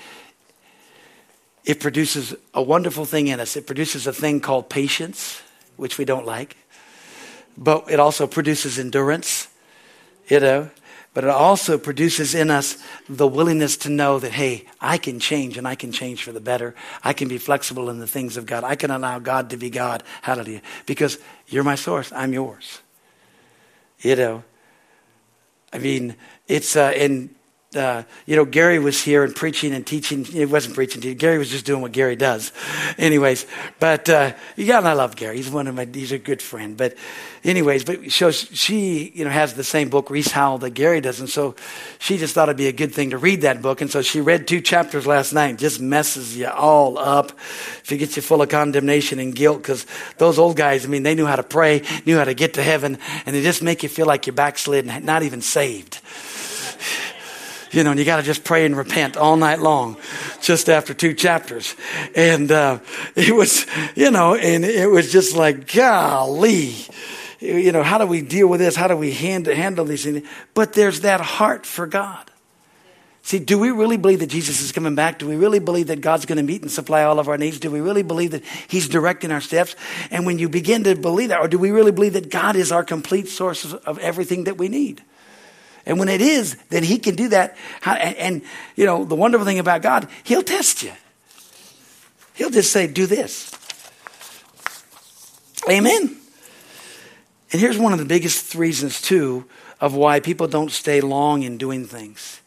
[1.64, 3.56] it produces a wonderful thing in us.
[3.56, 5.40] It produces a thing called patience,
[5.76, 6.56] which we don't like.
[7.56, 9.48] But it also produces endurance,
[10.28, 10.70] you know.
[11.14, 12.76] But it also produces in us
[13.08, 16.40] the willingness to know that, hey, I can change and I can change for the
[16.40, 16.74] better.
[17.02, 18.62] I can be flexible in the things of God.
[18.62, 20.02] I can allow God to be God.
[20.22, 20.62] Hallelujah.
[20.86, 21.18] Because
[21.48, 22.82] you're my source, I'm yours.
[24.00, 24.44] You know,
[25.72, 26.14] I mean,
[26.46, 27.34] it's uh, in
[27.78, 30.24] uh, you know, Gary was here and preaching and teaching.
[30.24, 31.00] He wasn't preaching.
[31.16, 32.52] Gary was just doing what Gary does.
[32.98, 33.46] Anyways,
[33.78, 35.36] but, uh, yeah, I love Gary.
[35.36, 36.76] He's one of my, he's a good friend.
[36.76, 36.96] But
[37.44, 41.20] anyways, but so she, you know, has the same book, Rees Howells, that Gary does.
[41.20, 41.54] And so
[41.98, 43.80] she just thought it'd be a good thing to read that book.
[43.80, 45.58] And so she read two chapters last night.
[45.58, 47.30] Just messes you all up.
[47.30, 49.86] If it gets you full of condemnation and guilt, because
[50.18, 52.62] those old guys, I mean, they knew how to pray, knew how to get to
[52.62, 56.00] heaven, and they just make you feel like you're backslid and not even saved.
[57.70, 59.96] You know, and you got to just pray and repent all night long,
[60.40, 61.74] just after two chapters.
[62.14, 62.78] And uh,
[63.14, 66.74] it was, you know, and it was just like, golly,
[67.40, 68.74] you know, how do we deal with this?
[68.74, 70.26] How do we handle, handle these things?
[70.54, 72.30] But there's that heart for God.
[73.28, 75.18] See, do we really believe that Jesus is coming back?
[75.18, 77.60] Do we really believe that God's going to meet and supply all of our needs?
[77.60, 79.76] Do we really believe that He's directing our steps?
[80.10, 82.72] And when you begin to believe that, or do we really believe that God is
[82.72, 85.02] our complete source of everything that we need?
[85.88, 87.56] And when it is, then He can do that.
[87.84, 88.42] And,
[88.76, 90.92] you know, the wonderful thing about God, He'll test you.
[92.34, 93.50] He'll just say, do this.
[95.68, 96.16] Amen.
[97.50, 99.46] And here's one of the biggest reasons, too,
[99.80, 102.42] of why people don't stay long in doing things.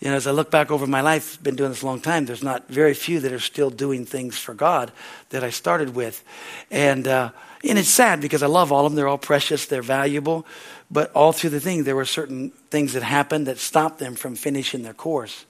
[0.00, 2.26] You know, as I look back over my life, been doing this a long time,
[2.26, 4.90] there's not very few that are still doing things for God
[5.28, 6.24] that I started with.
[6.70, 7.30] And, uh,
[7.68, 8.96] and it's sad because I love all of them.
[8.96, 10.46] They're all precious, they're valuable.
[10.90, 14.34] But all through the thing, there were certain things that happened that stopped them from
[14.34, 15.44] finishing their course.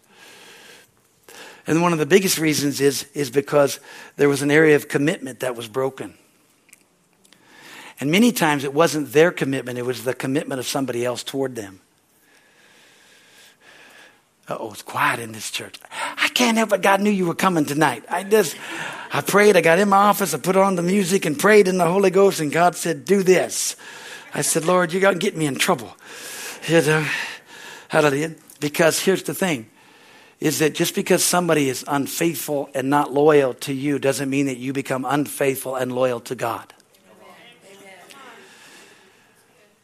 [1.66, 3.78] And one of the biggest reasons is, is because
[4.16, 6.14] there was an area of commitment that was broken.
[8.00, 11.54] And many times it wasn't their commitment, it was the commitment of somebody else toward
[11.54, 11.80] them
[14.58, 15.78] oh, it's quiet in this church.
[15.92, 16.82] I can't help it.
[16.82, 18.04] God knew you were coming tonight.
[18.08, 18.56] I just,
[19.12, 19.56] I prayed.
[19.56, 20.34] I got in my office.
[20.34, 22.40] I put on the music and prayed in the Holy Ghost.
[22.40, 23.76] And God said, do this.
[24.34, 25.96] I said, Lord, you're going to get me in trouble.
[26.66, 27.06] You know,
[27.88, 28.34] hallelujah.
[28.60, 29.70] Because here's the thing
[30.40, 34.56] is that just because somebody is unfaithful and not loyal to you doesn't mean that
[34.56, 36.72] you become unfaithful and loyal to God.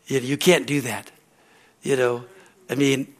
[0.06, 1.10] You, know, you can't do that.
[1.82, 2.24] You know,
[2.70, 3.15] I mean,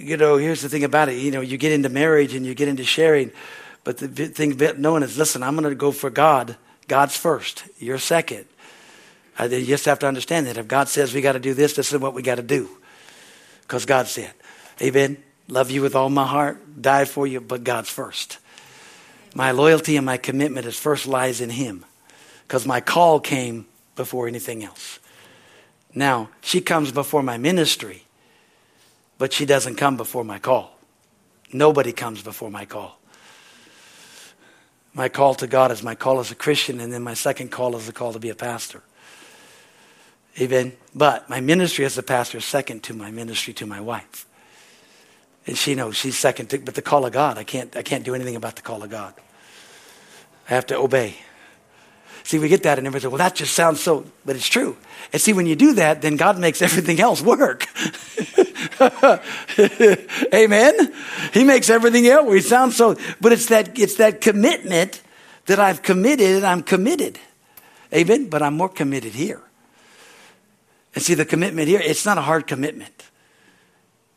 [0.00, 1.18] you know, here's the thing about it.
[1.18, 3.30] You know, you get into marriage and you get into sharing,
[3.84, 6.56] but the thing knowing is, listen, I'm going to go for God.
[6.88, 7.64] God's first.
[7.78, 8.46] You're second.
[9.38, 11.74] Uh, you just have to understand that if God says we got to do this,
[11.74, 12.68] this is what we got to do,
[13.62, 14.32] because God said,
[14.82, 18.38] "Amen." Love you with all my heart, die for you, but God's first.
[19.34, 21.84] My loyalty and my commitment is first lies in Him,
[22.46, 25.00] because my call came before anything else.
[25.94, 28.04] Now she comes before my ministry
[29.20, 30.74] but she doesn't come before my call.
[31.52, 32.98] Nobody comes before my call.
[34.94, 37.76] My call to God is my call as a Christian, and then my second call
[37.76, 38.82] is the call to be a pastor.
[40.40, 40.72] Amen.
[40.94, 44.24] But my ministry as a pastor is second to my ministry to my wife.
[45.46, 48.06] And she knows she's second to, but the call of God, I can't, I can't
[48.06, 49.12] do anything about the call of God.
[50.48, 51.16] I have to obey.
[52.22, 54.78] See, we get that and everybody says, well, that just sounds so, but it's true.
[55.12, 57.66] And see, when you do that, then God makes everything else work.
[60.34, 60.94] Amen.
[61.32, 62.28] He makes everything else.
[62.28, 65.02] We sound so, but it's that, it's that commitment
[65.46, 67.18] that I've committed and I'm committed.
[67.92, 68.28] Amen.
[68.28, 69.42] But I'm more committed here.
[70.94, 73.04] And see, the commitment here, it's not a hard commitment.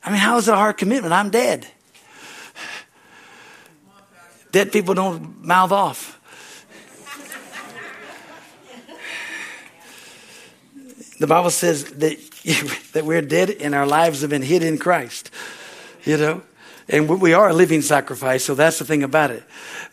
[0.04, 1.14] I mean, how is it a hard commitment?
[1.14, 1.68] I'm dead.
[4.52, 6.20] Dead people don't mouth off.
[11.20, 12.18] The Bible says that,
[12.94, 15.32] that we're dead and our lives have been hid in Christ,
[16.04, 16.42] you know?
[16.90, 19.44] And we are a living sacrifice, so that's the thing about it.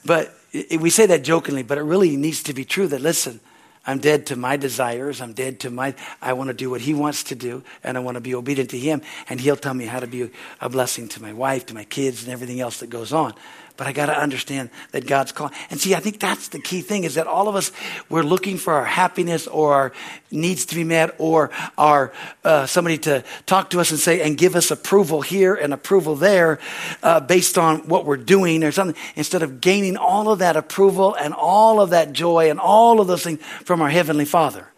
[0.05, 3.39] But we say that jokingly, but it really needs to be true that, listen,
[3.87, 5.21] I'm dead to my desires.
[5.21, 8.01] I'm dead to my, I want to do what he wants to do, and I
[8.01, 11.09] want to be obedient to him, and he'll tell me how to be a blessing
[11.09, 13.35] to my wife, to my kids, and everything else that goes on.
[13.81, 15.55] But I got to understand that God's calling.
[15.71, 17.73] And see, I think that's the key thing is that all of us,
[18.11, 19.93] we're looking for our happiness or our
[20.31, 22.13] needs to be met or our,
[22.45, 26.15] uh, somebody to talk to us and say, and give us approval here and approval
[26.15, 26.59] there
[27.03, 31.15] uh, based on what we're doing or something, instead of gaining all of that approval
[31.15, 34.70] and all of that joy and all of those things from our Heavenly Father.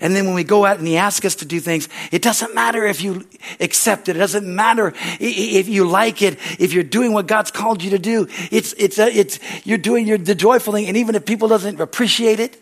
[0.00, 2.54] And then when we go out and he asks us to do things, it doesn't
[2.54, 3.26] matter if you
[3.60, 4.16] accept it.
[4.16, 6.38] It doesn't matter if you like it.
[6.58, 10.06] If you're doing what God's called you to do, it's, it's, a, it's, you're doing
[10.06, 10.86] your, the joyful thing.
[10.86, 12.60] And even if people doesn't appreciate it,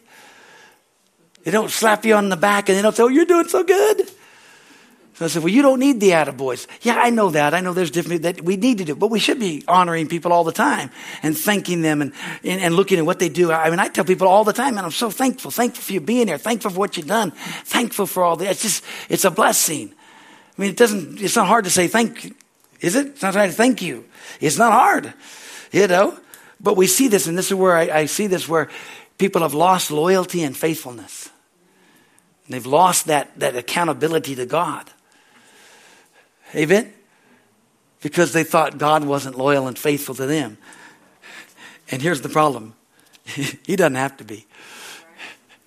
[1.45, 3.63] they don't slap you on the back and they don't say, oh, you're doing so
[3.63, 4.11] good.
[5.19, 6.69] So I said, well, you don't need the attaboys.
[6.83, 7.53] Yeah, I know that.
[7.53, 10.33] I know there's different that we need to do, but we should be honoring people
[10.33, 10.93] all the time
[11.25, 12.13] and thanking them and,
[12.45, 13.51] and, and, looking at what they do.
[13.51, 15.51] I mean, I tell people all the time, man, I'm so thankful.
[15.51, 16.39] Thankful for you being here.
[16.39, 17.33] Thankful for what you've done.
[17.33, 18.49] Thankful for all that.
[18.49, 19.93] It's just, it's a blessing.
[20.57, 22.37] I mean, it doesn't, it's not hard to say thank you.
[22.81, 23.09] Is it?
[23.09, 24.05] It's not hard to thank you.
[24.41, 25.13] It's not hard,
[25.73, 26.17] you know?
[26.61, 28.71] But we see this, and this is where I, I see this, where
[29.19, 31.29] people have lost loyalty and faithfulness.
[32.47, 34.89] And they've lost that, that accountability to God.
[36.55, 36.93] Amen?
[38.01, 40.59] Because they thought God wasn't loyal and faithful to them.
[41.91, 42.75] And here's the problem
[43.25, 44.47] He doesn't have to be,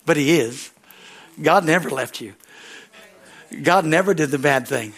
[0.05, 0.71] but He is.
[1.41, 2.35] God never left you,
[3.63, 4.93] God never did the bad thing.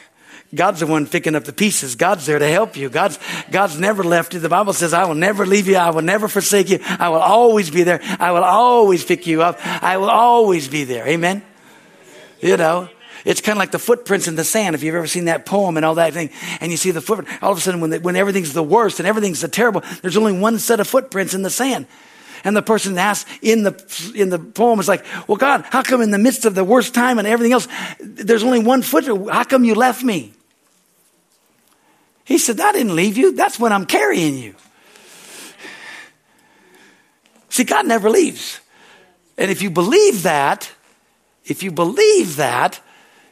[0.53, 1.95] God's the one picking up the pieces.
[1.95, 2.89] God's there to help you.
[2.89, 3.17] God's,
[3.49, 4.39] God's never left you.
[4.39, 5.77] The Bible says, I will never leave you.
[5.77, 6.79] I will never forsake you.
[6.83, 7.99] I will always be there.
[8.19, 9.57] I will always pick you up.
[9.65, 11.07] I will always be there.
[11.07, 11.41] Amen.
[12.39, 12.89] You know,
[13.25, 14.75] it's kind of like the footprints in the sand.
[14.75, 17.41] If you've ever seen that poem and all that thing, and you see the footprint,
[17.41, 20.37] all of a sudden when, when everything's the worst and everything's the terrible, there's only
[20.37, 21.87] one set of footprints in the sand.
[22.43, 26.01] And the person asks in the, in the poem is like, well, God, how come
[26.01, 27.67] in the midst of the worst time and everything else,
[27.99, 29.29] there's only one footprint?
[29.29, 30.33] How come you left me?
[32.25, 33.33] He said, I didn't leave you.
[33.33, 34.55] That's when I'm carrying you.
[37.49, 38.59] See, God never leaves.
[39.37, 40.71] And if you believe that,
[41.45, 42.79] if you believe that,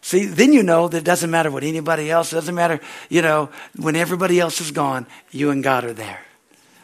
[0.01, 3.49] see, then you know that it doesn't matter what anybody else, doesn't matter, you know,
[3.77, 6.21] when everybody else is gone, you and God are there.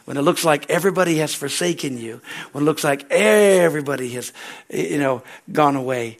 [0.04, 4.32] When it looks like everybody has forsaken you, when it looks like everybody has,
[4.70, 6.18] you know, gone away,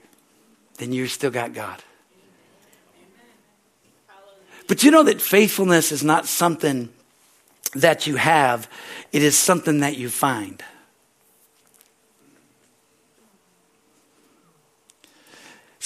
[0.77, 1.83] then you've still got God.
[4.67, 6.91] But you know that faithfulness is not something
[7.75, 8.69] that you have,
[9.13, 10.63] it is something that you find.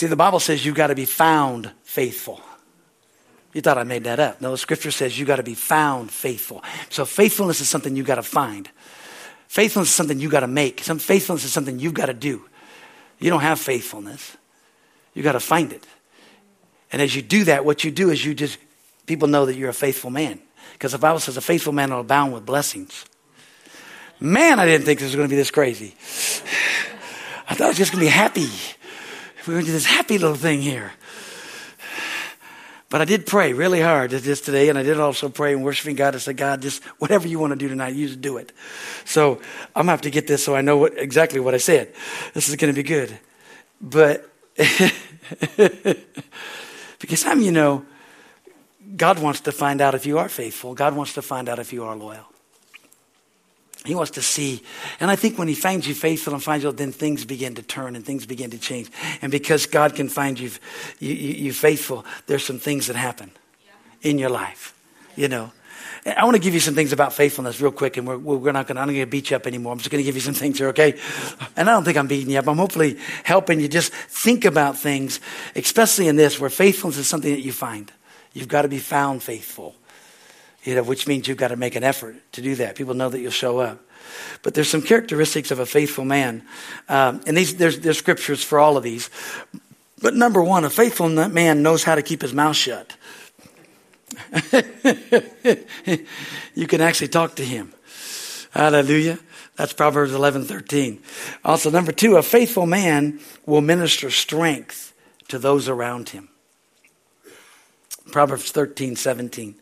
[0.03, 2.41] See, the Bible says you've got to be found faithful.
[3.53, 4.41] You thought I made that up.
[4.41, 6.65] No, the scripture says you've got to be found faithful.
[6.91, 8.69] So faithfulness is something you've got to find.
[9.47, 10.83] Faithfulness is something you've got to make.
[10.83, 12.43] Some faithfulness is something you've got to do.
[13.21, 14.37] You don't have faithfulness.
[15.15, 15.87] You got to find it.
[16.91, 18.59] And as you do that, what you do is you just
[19.07, 20.41] people know that you're a faithful man.
[20.73, 23.05] Because the Bible says a faithful man will abound with blessings.
[24.19, 25.95] Man, I didn't think this was going to be this crazy.
[27.49, 28.49] I thought it was just going to be happy.
[29.47, 30.93] We're going to do this happy little thing here.
[32.93, 35.97] But I did pray really hard just today, and I did also pray and worshiping
[35.97, 36.15] God.
[36.15, 38.53] I said, God, just whatever you want to do tonight, you just do it.
[39.07, 39.41] So
[39.75, 41.93] I'm going to have to get this so I know what, exactly what I said.
[42.35, 43.19] This is going to be good.
[43.81, 44.31] But
[47.01, 47.87] because I'm, you know,
[48.95, 50.75] God wants to find out if you are faithful.
[50.75, 52.32] God wants to find out if you are loyal.
[53.85, 54.63] He wants to see.
[55.01, 57.63] And I think when he finds you faithful and finds you, then things begin to
[57.63, 58.91] turn and things begin to change.
[59.21, 60.51] And because God can find you,
[61.01, 63.33] you, you faithful, there's some things that happen
[64.03, 64.75] in your life,
[65.17, 65.53] you know.
[66.05, 68.67] I want to give you some things about faithfulness real quick, and we're, we're not
[68.67, 69.73] going to, I'm not going to beat you up anymore.
[69.73, 70.99] I'm just going to give you some things here, okay?
[71.57, 72.49] And I don't think I'm beating you up.
[72.49, 75.21] I'm hopefully helping you just think about things,
[75.55, 77.93] especially in this, where faithfulness is something that you find.
[78.33, 79.77] You've got to be found faithful,
[80.63, 82.77] you know, which means you've got to make an effort to do that.
[82.77, 83.81] People know that you'll show up.
[84.43, 86.43] But there's some characteristics of a faithful man.
[86.89, 89.11] Um, and these, there's, there's scriptures for all of these.
[90.01, 92.97] But number one, a faithful man knows how to keep his mouth shut.
[96.55, 97.73] you can actually talk to him.
[98.51, 99.19] Hallelujah.
[99.57, 101.03] That's Proverbs 11, 13.
[101.45, 104.93] Also, number two, a faithful man will minister strength
[105.29, 106.29] to those around him.
[108.11, 109.55] Proverbs 13, 17.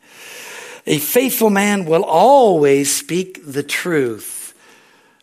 [0.87, 4.55] A faithful man will always speak the truth,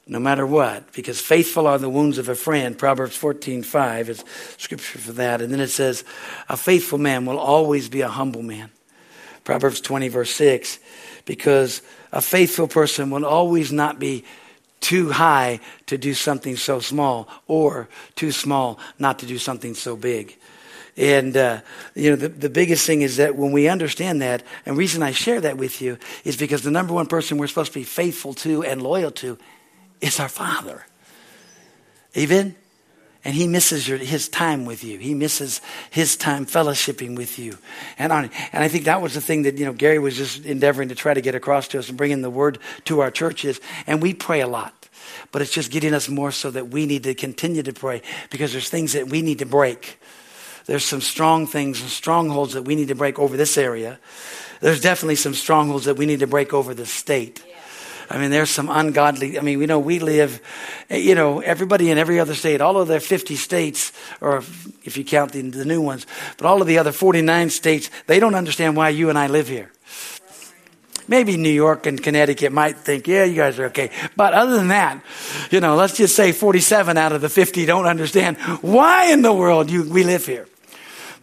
[0.06, 2.78] no matter what, because faithful are the wounds of a friend.
[2.78, 4.24] Proverbs 14, 5 is
[4.58, 5.41] scripture for that.
[5.41, 6.04] And then it says,
[6.48, 8.70] a faithful man will always be a humble man.
[9.43, 10.80] Proverbs 20, verse 6,
[11.26, 14.26] because a faithful person will always not be
[14.80, 19.96] too high to do something so small or too small not to do something so
[19.96, 20.38] big.
[20.97, 21.62] And, uh,
[21.93, 25.12] you know, the, the biggest thing is that when we understand that, and reason I
[25.12, 28.33] share that with you is because the number one person we're supposed to be faithful
[28.36, 29.38] to and loyal to
[30.01, 30.86] is our Father.
[32.17, 32.55] Amen?
[33.23, 34.97] And he misses your, his time with you.
[34.97, 37.60] He misses his time fellowshipping with you.
[37.99, 40.45] And, on, and I think that was the thing that, you know, Gary was just
[40.45, 43.60] endeavoring to try to get across to us and bringing the word to our churches.
[43.86, 44.73] And we pray a lot
[45.31, 48.51] but it's just getting us more so that we need to continue to pray because
[48.51, 49.99] there's things that we need to break
[50.67, 53.99] there's some strong things and strongholds that we need to break over this area.
[54.60, 57.43] There's definitely some strongholds that we need to break over the state.
[58.10, 59.38] I mean, there's some ungodly.
[59.38, 60.41] I mean, we know we live,
[60.89, 64.38] you know, everybody in every other state, all of their 50 states, or
[64.84, 66.06] if you count the, the new ones,
[66.38, 69.47] but all of the other 49 states, they don't understand why you and I live
[69.47, 69.71] here.
[71.10, 73.91] Maybe New York and Connecticut might think, yeah, you guys are okay.
[74.17, 75.01] But other than that,
[75.51, 79.34] you know, let's just say 47 out of the 50 don't understand why in the
[79.34, 80.47] world you, we live here.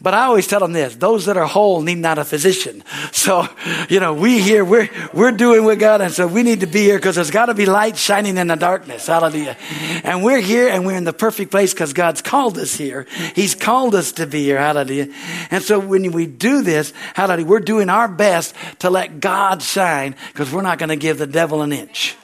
[0.01, 2.83] But I always tell them this those that are whole need not a physician.
[3.13, 3.49] So,
[3.89, 6.83] you know, we here, we're, we're doing with God, and so we need to be
[6.83, 9.07] here because there's got to be light shining in the darkness.
[9.07, 9.57] Hallelujah.
[10.03, 13.07] And we're here and we're in the perfect place because God's called us here.
[13.35, 14.59] He's called us to be here.
[14.59, 15.09] Hallelujah.
[15.51, 20.15] And so when we do this, hallelujah, we're doing our best to let God shine
[20.33, 22.17] because we're not going to give the devil an inch.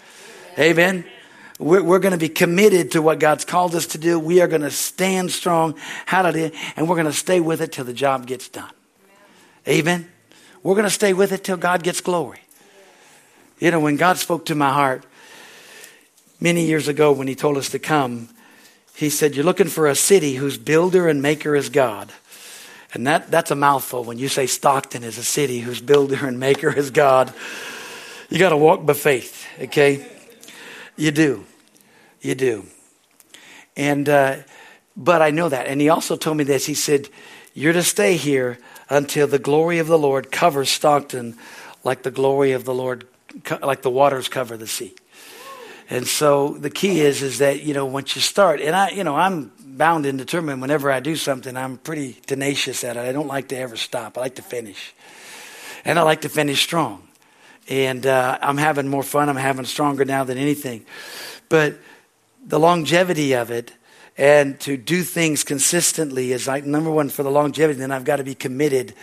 [0.58, 1.04] Amen.
[1.60, 4.18] We're, we're going to be committed to what God's called us to do.
[4.18, 5.74] We are going to stand strong.
[6.06, 6.52] Hallelujah.
[6.74, 8.70] And we're going to stay with it till the job gets done.
[9.68, 10.10] Amen.
[10.62, 12.40] We're going to stay with it till God gets glory.
[13.58, 15.04] You know, when God spoke to my heart
[16.40, 18.30] many years ago when He told us to come,
[18.94, 22.10] He said, You're looking for a city whose builder and maker is God.
[22.94, 26.40] And that, that's a mouthful when you say Stockton is a city whose builder and
[26.40, 27.32] maker is God.
[28.30, 30.06] You got to walk by faith, okay?
[30.96, 31.44] You do.
[32.20, 32.66] You do.
[33.76, 34.36] And, uh,
[34.96, 35.66] but I know that.
[35.66, 36.66] And he also told me this.
[36.66, 37.08] He said,
[37.54, 38.58] You're to stay here
[38.88, 41.36] until the glory of the Lord covers Stockton
[41.84, 43.06] like the glory of the Lord,
[43.62, 44.94] like the waters cover the sea.
[45.88, 49.02] And so the key is, is that, you know, once you start, and I, you
[49.02, 53.00] know, I'm bound and determined whenever I do something, I'm pretty tenacious at it.
[53.00, 54.16] I don't like to ever stop.
[54.16, 54.94] I like to finish.
[55.84, 57.08] And I like to finish strong.
[57.68, 59.28] And uh, I'm having more fun.
[59.28, 60.84] I'm having stronger now than anything.
[61.48, 61.78] But
[62.44, 63.72] the longevity of it
[64.16, 68.16] and to do things consistently is like number one for the longevity, then I've got
[68.16, 68.94] to be committed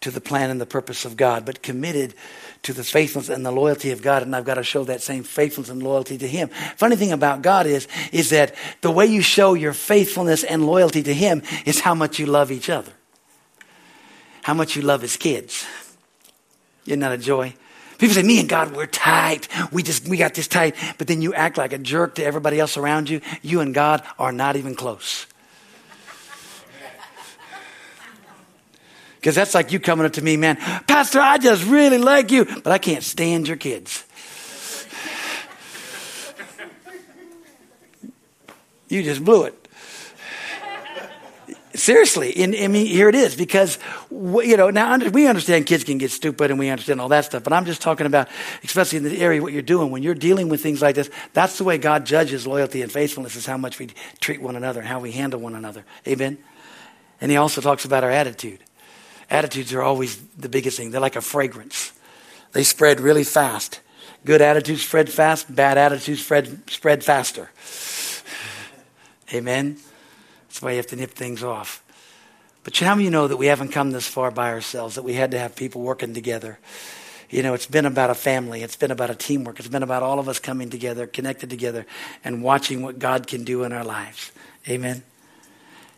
[0.00, 2.14] to the plan and the purpose of God, but committed
[2.62, 5.24] to the faithfulness and the loyalty of God, and I've got to show that same
[5.24, 6.48] faithfulness and loyalty to Him.
[6.76, 11.02] Funny thing about God is, is that the way you show your faithfulness and loyalty
[11.02, 12.92] to Him is how much you love each other,
[14.42, 15.66] how much you love His kids.
[16.86, 17.54] Isn't that a joy?
[18.00, 19.46] People say, me and God, we're tight.
[19.70, 20.74] We just, we got this tight.
[20.96, 23.20] But then you act like a jerk to everybody else around you.
[23.42, 25.26] You and God are not even close.
[29.16, 32.46] Because that's like you coming up to me, man, Pastor, I just really like you,
[32.46, 34.04] but I can't stand your kids.
[38.88, 39.59] You just blew it.
[41.80, 43.78] Seriously, and I mean, here it is because
[44.10, 47.42] you know now we understand kids can get stupid and we understand all that stuff,
[47.42, 48.28] but I'm just talking about,
[48.62, 51.08] especially in the area what you're doing when you're dealing with things like this.
[51.32, 53.88] That's the way God judges loyalty and faithfulness is how much we
[54.20, 55.86] treat one another and how we handle one another.
[56.06, 56.36] Amen.
[57.18, 58.58] And He also talks about our attitude.
[59.30, 60.90] Attitudes are always the biggest thing.
[60.90, 61.94] They're like a fragrance.
[62.52, 63.80] They spread really fast.
[64.26, 65.54] Good attitudes spread fast.
[65.54, 67.50] Bad attitudes spread spread faster.
[69.32, 69.78] Amen.
[70.50, 71.80] That's why you have to nip things off.
[72.64, 75.14] But how many you know that we haven't come this far by ourselves, that we
[75.14, 76.58] had to have people working together?
[77.30, 78.64] You know, it's been about a family.
[78.64, 79.60] It's been about a teamwork.
[79.60, 81.86] It's been about all of us coming together, connected together,
[82.24, 84.32] and watching what God can do in our lives.
[84.68, 85.04] Amen.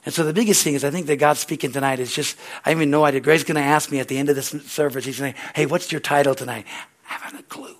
[0.05, 2.37] And so the biggest thing is, I think that God's speaking tonight is just,
[2.67, 3.23] I even no idea.
[3.23, 5.65] Grace's going to ask me at the end of this service, he's going to hey,
[5.65, 6.67] what's your title tonight?
[7.09, 7.77] I haven't a clue.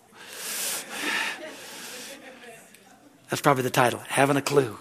[3.29, 4.79] That's probably the title, having a clue.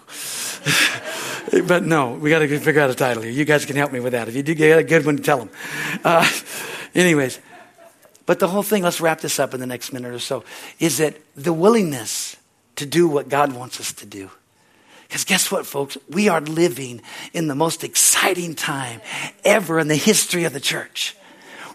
[1.60, 3.32] but no, we got to figure out a title here.
[3.32, 4.28] You guys can help me with that.
[4.28, 5.50] If you do get a good one, tell them.
[6.02, 6.28] Uh,
[6.94, 7.38] anyways,
[8.24, 10.44] but the whole thing, let's wrap this up in the next minute or so,
[10.78, 12.36] is that the willingness
[12.76, 14.30] to do what God wants us to do.
[15.06, 15.98] Because guess what, folks?
[16.08, 17.02] We are living
[17.34, 19.02] in the most exciting time
[19.44, 21.14] ever in the history of the church.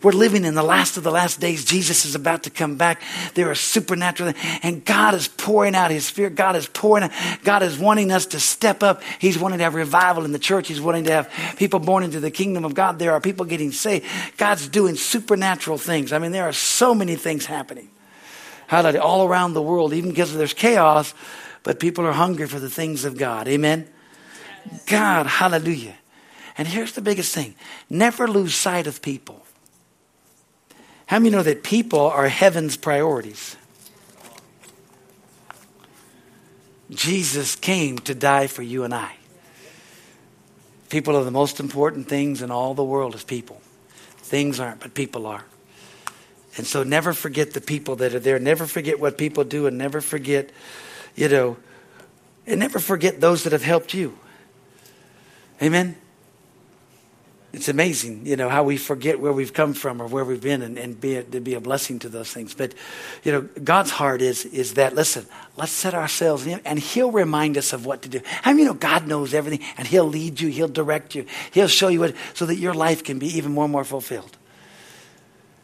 [0.04, 1.66] We're living in the last of the last days.
[1.66, 3.02] Jesus is about to come back.
[3.34, 4.34] There are supernatural,
[4.64, 6.36] and God is pouring out His Spirit.
[6.36, 7.12] God is pouring out.
[7.44, 9.02] God is wanting us to step up.
[9.20, 10.68] He's wanting to have revival in the church.
[10.68, 13.00] He's wanting to have people born into the kingdom of God.
[13.00, 14.06] There are people getting saved.
[14.38, 16.14] God's doing supernatural things.
[16.14, 17.90] I mean, there are so many things happening.
[18.68, 19.02] Hallelujah.
[19.02, 21.14] All around the world, even because there's chaos,
[21.64, 23.48] but people are hungry for the things of God.
[23.48, 23.88] Amen?
[24.86, 25.96] God, hallelujah.
[26.58, 27.56] And here's the biggest thing
[27.90, 29.37] never lose sight of people.
[31.08, 33.56] How many know that people are heaven's priorities?
[36.90, 39.16] Jesus came to die for you and I.
[40.90, 43.62] People are the most important things in all the world is people.
[44.18, 45.46] Things aren't, but people are.
[46.58, 48.40] And so never forget the people that are there.
[48.40, 50.50] Never forget what people do and never forget,
[51.16, 51.58] you know,
[52.46, 54.18] and never forget those that have helped you.
[55.62, 55.98] Amen
[57.54, 60.62] it's amazing, you know, how we forget where we've come from or where we've been
[60.62, 62.54] and, and be a, to be a blessing to those things.
[62.54, 62.74] But,
[63.24, 65.26] you know, God's heart is, is that, listen,
[65.56, 68.20] let's set ourselves in and He'll remind us of what to do.
[68.26, 71.70] How mean, you know God knows everything and He'll lead you, He'll direct you, He'll
[71.70, 74.36] show you what, so that your life can be even more and more fulfilled.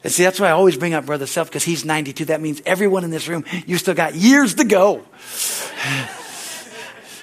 [0.04, 2.26] And see, that's why I always bring up Brother Self because he's 92.
[2.26, 5.04] That means everyone in this room, you still got years to go.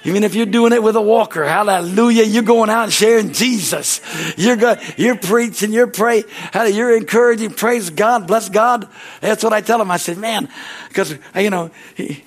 [0.03, 4.01] Even if you're doing it with a walker, hallelujah, you're going out and sharing Jesus.
[4.35, 6.23] You're good, you're preaching, you're praying,
[6.53, 8.87] you're encouraging, praise God, bless God.
[9.21, 9.91] That's what I tell him.
[9.91, 10.49] I said, man,
[10.87, 12.23] because, you know, he,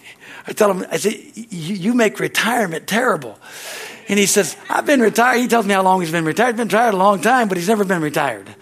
[0.47, 3.39] I tell him, I said, you make retirement terrible.
[4.09, 5.39] And he says, I've been retired.
[5.39, 6.53] He tells me how long he's been retired.
[6.53, 8.55] He's been retired a long time, but he's never been retired.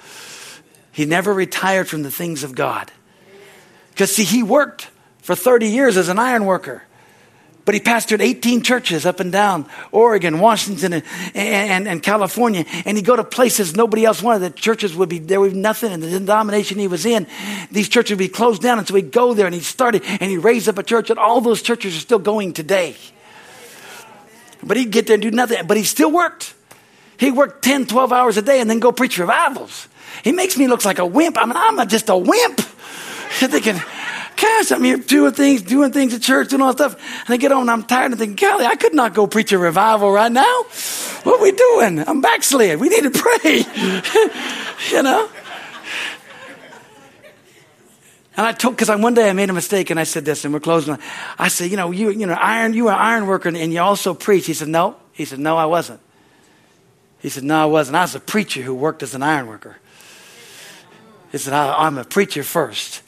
[0.92, 2.92] He never retired from the things of God.
[3.90, 4.88] Because, see, he worked
[5.20, 6.84] for 30 years as an iron worker.
[7.64, 11.04] But he pastored 18 churches up and down Oregon, Washington, and,
[11.34, 12.64] and, and, California.
[12.84, 14.40] And he'd go to places nobody else wanted.
[14.40, 17.26] The churches would be, there would be nothing in the denomination he was in.
[17.70, 18.78] These churches would be closed down.
[18.78, 21.10] And so he'd go there and he started and he raised up a church.
[21.10, 22.96] And all those churches are still going today.
[24.64, 25.64] But he'd get there and do nothing.
[25.66, 26.54] But he still worked.
[27.16, 29.86] He worked 10, 12 hours a day and then go preach revivals.
[30.24, 31.38] He makes me look like a wimp.
[31.38, 32.60] I mean, I'm just a wimp.
[33.38, 33.80] Thinking,
[34.44, 37.24] I'm here doing things, doing things at church, doing all that stuff.
[37.26, 39.52] And I get home and I'm tired and thinking, Kelly, I could not go preach
[39.52, 40.62] a revival right now.
[41.22, 42.00] What are we doing?
[42.00, 42.80] I'm backslid.
[42.80, 43.64] We need to pray.
[44.96, 45.28] you know?
[48.36, 50.44] And I told, because I one day I made a mistake and I said this,
[50.44, 50.96] and we're closing.
[51.38, 53.80] I said, you know, you, you know, iron, you were an iron worker and you
[53.80, 54.46] also preach.
[54.46, 54.96] He said, no.
[55.12, 56.00] He said, no, I wasn't.
[57.20, 57.96] He said, no, I wasn't.
[57.96, 59.76] I was a preacher who worked as an iron worker.
[61.30, 63.02] He said, I'm a preacher first.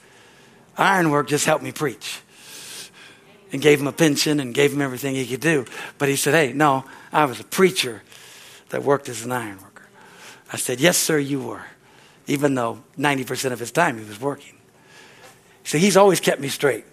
[0.77, 2.21] Ironwork just helped me preach.
[3.53, 5.65] And gave him a pension and gave him everything he could do.
[5.99, 8.03] But he said, Hey, no, I was a preacher
[8.71, 9.87] that worked as an ironworker.
[10.53, 11.63] I said, Yes, sir, you were.
[12.27, 14.55] Even though 90% of his time he was working.
[15.63, 16.85] So he's always kept me straight.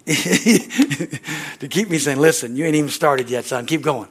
[0.06, 3.64] to keep me saying, Listen, you ain't even started yet, son.
[3.66, 4.08] Keep going.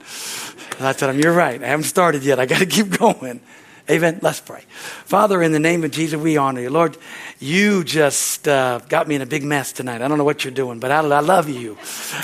[0.77, 1.61] And I told him, You're right.
[1.61, 2.39] I haven't started yet.
[2.39, 3.41] I got to keep going.
[3.89, 4.19] Amen.
[4.21, 4.61] Let's pray.
[4.69, 6.69] Father, in the name of Jesus, we honor you.
[6.69, 6.95] Lord,
[7.39, 10.03] you just uh, got me in a big mess tonight.
[10.03, 11.75] I don't know what you're doing, but I, I love you.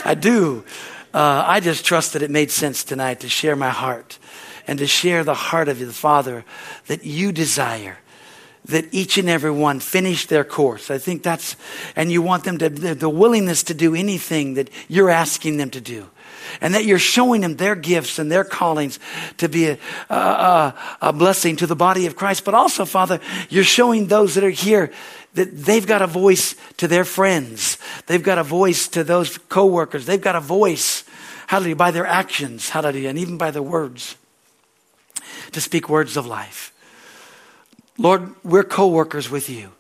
[0.03, 0.63] I do.
[1.11, 4.19] Uh, I just trust that it made sense tonight to share my heart
[4.67, 6.45] and to share the heart of the Father
[6.85, 7.97] that you desire
[8.65, 10.91] that each and every one finish their course.
[10.91, 11.55] I think that's,
[11.95, 15.81] and you want them to, the willingness to do anything that you're asking them to
[15.81, 16.09] do
[16.61, 18.99] and that you're showing them their gifts and their callings
[19.37, 19.77] to be a,
[20.09, 22.45] a, a, blessing to the body of Christ.
[22.45, 23.19] But also, Father,
[23.49, 24.91] you're showing those that are here
[25.35, 27.77] that they've got a voice to their friends.
[28.07, 30.05] They've got a voice to those coworkers.
[30.05, 31.03] They've got a voice,
[31.47, 34.15] hallelujah, by their actions, hallelujah, and even by their words
[35.51, 36.73] to speak words of life.
[37.97, 39.71] Lord, we're co-workers with you.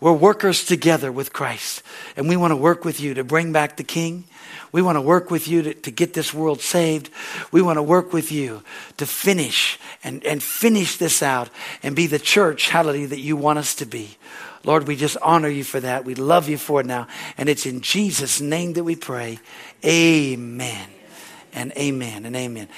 [0.00, 1.82] We're workers together with Christ.
[2.16, 4.24] And we want to work with you to bring back the King.
[4.72, 7.10] We want to work with you to, to get this world saved.
[7.52, 8.62] We want to work with you
[8.96, 11.50] to finish and, and finish this out
[11.82, 14.16] and be the church, hallelujah, that you want us to be.
[14.64, 16.04] Lord, we just honor you for that.
[16.04, 17.06] We love you for it now.
[17.38, 19.38] And it's in Jesus' name that we pray.
[19.84, 20.88] Amen
[21.52, 22.68] and amen and amen.